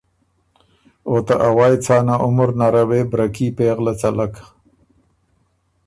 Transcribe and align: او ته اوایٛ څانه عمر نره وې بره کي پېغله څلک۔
او 1.07 1.15
ته 1.27 1.33
اوایٛ 1.47 1.73
څانه 1.85 2.15
عمر 2.25 2.49
نره 2.59 2.83
وې 2.89 3.01
بره 3.11 3.27
کي 3.35 3.47
پېغله 3.57 3.93
څلک۔ 4.01 4.33